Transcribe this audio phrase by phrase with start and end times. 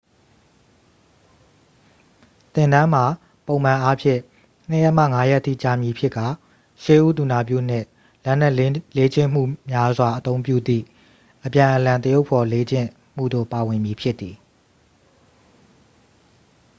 [2.53, 3.05] သင်တန်းမှာ
[3.47, 4.21] ပုံမှန်အားဖြင့်
[4.69, 6.27] 2 ရက်မှ 5 ရက်ထိ ကြာမည်ဖြစ်ကာ
[6.83, 7.87] ရှေးဦးသူနာပြုနှင့်
[8.23, 8.53] လက်နက်
[8.97, 10.85] လေ့ကျင့်မှုများစွာ အသုံးပြုသည့်
[11.45, 14.35] အပြန်အလှန်သရုပ်ဖော်လေ့ကျင့်မှုတို့ ပါဝင်မည် ဖြစ်သည်